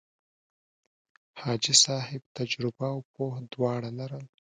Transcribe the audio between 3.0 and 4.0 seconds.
پوه دواړه